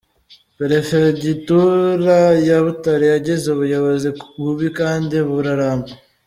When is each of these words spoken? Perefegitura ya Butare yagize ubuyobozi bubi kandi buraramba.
Perefegitura 0.57 2.17
ya 2.47 2.57
Butare 2.65 3.05
yagize 3.13 3.45
ubuyobozi 3.49 4.07
bubi 4.41 4.67
kandi 4.79 5.15
buraramba. 5.29 5.91